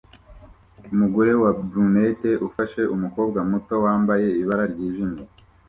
Umugore 0.93 1.31
wa 1.41 1.51
brunette 1.69 2.29
ufashe 2.47 2.81
umukobwa 2.95 3.39
muto 3.51 3.75
wambaye 3.85 4.27
ibara 4.41 4.63
ryijimye 4.73 5.21